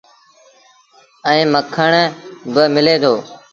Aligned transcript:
ائيٚݩ 1.27 1.51
مکڻ 1.53 1.91
با 2.53 2.63
ملي 2.73 2.95
دو۔ 3.03 3.13